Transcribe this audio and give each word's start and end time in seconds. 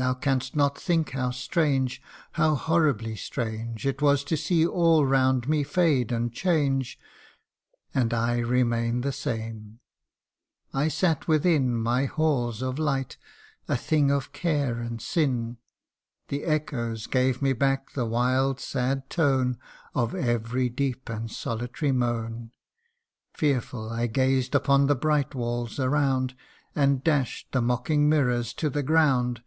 Thou 0.00 0.14
canst 0.14 0.56
not 0.56 0.78
think 0.80 1.10
how 1.10 1.30
strange 1.30 2.00
how 2.32 2.54
horribly 2.54 3.14
strange 3.16 3.86
It 3.86 4.00
was 4.00 4.24
to 4.24 4.36
see 4.38 4.66
all 4.66 5.04
round 5.04 5.46
me 5.46 5.62
fade 5.62 6.10
and 6.10 6.32
change, 6.32 6.98
And 7.94 8.14
I 8.14 8.38
remain 8.38 9.02
the 9.02 9.12
same! 9.12 9.80
I 10.72 10.88
sat 10.88 11.28
within 11.28 11.76
My 11.76 12.06
halls 12.06 12.62
of 12.62 12.78
light, 12.78 13.18
a 13.68 13.76
thing 13.76 14.10
of 14.10 14.32
care 14.32 14.80
and 14.80 15.02
sin; 15.02 15.58
The 16.28 16.44
echoes 16.44 17.06
gave 17.06 17.42
me 17.42 17.52
back 17.52 17.92
the 17.92 18.06
wild 18.06 18.58
sad 18.58 19.10
tone 19.10 19.58
Of 19.94 20.14
every 20.14 20.70
deep 20.70 21.10
and 21.10 21.30
solitary 21.30 21.92
moan; 21.92 22.52
Fearful 23.34 23.90
I 23.90 24.06
gazed 24.06 24.56
on 24.66 24.86
the 24.86 24.94
bright 24.96 25.34
walls 25.34 25.78
around, 25.78 26.34
And 26.74 27.04
dash'd 27.04 27.48
the 27.52 27.60
mocking 27.60 28.08
mirrors 28.08 28.54
to 28.54 28.70
the 28.70 28.82
ground. 28.82 29.42